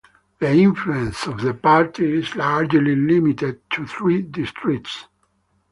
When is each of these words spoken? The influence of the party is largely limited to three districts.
The 0.39 0.49
influence 0.49 1.27
of 1.27 1.41
the 1.41 1.53
party 1.53 2.17
is 2.17 2.35
largely 2.35 2.95
limited 2.95 3.59
to 3.73 3.85
three 3.85 4.23
districts. 4.23 5.05